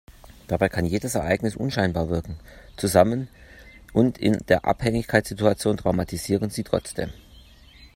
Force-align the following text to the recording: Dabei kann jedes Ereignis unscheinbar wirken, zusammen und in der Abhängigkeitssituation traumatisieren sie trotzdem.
Dabei 0.47 0.67
kann 0.67 0.87
jedes 0.87 1.13
Ereignis 1.13 1.55
unscheinbar 1.55 2.09
wirken, 2.09 2.39
zusammen 2.75 3.27
und 3.93 4.17
in 4.17 4.39
der 4.47 4.65
Abhängigkeitssituation 4.65 5.77
traumatisieren 5.77 6.49
sie 6.49 6.63
trotzdem. 6.63 7.11